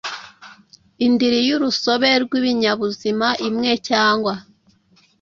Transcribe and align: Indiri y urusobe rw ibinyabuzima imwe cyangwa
Indiri 1.05 1.39
y 1.47 1.51
urusobe 1.57 2.09
rw 2.23 2.31
ibinyabuzima 2.39 3.27
imwe 3.47 3.71
cyangwa 3.89 4.33